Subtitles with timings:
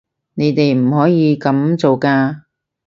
[0.33, 2.41] 你哋唔可以噉做㗎